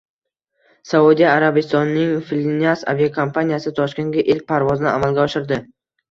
[0.91, 5.61] Saudiya Arabistonining Flynas aviakompaniyasi Toshkentga ilk parvozini amalga oshirdi